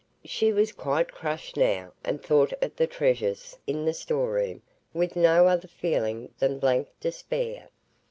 [0.25, 4.63] She was quite crushed now, and thought of the treasures in the storeroom
[4.95, 7.69] with no other feeling than blank despair.